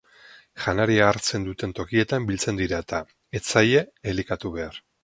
Janaria 0.63 1.09
hartzen 1.09 1.45
duten 1.49 1.75
tokietan 1.81 2.27
biltzen 2.33 2.61
dira 2.63 2.83
eta 2.87 3.07
ez 3.41 3.47
zaie 3.53 3.89
elikatu 4.15 4.57
behar. 4.61 4.87